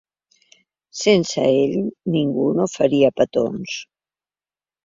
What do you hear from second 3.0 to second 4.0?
petons.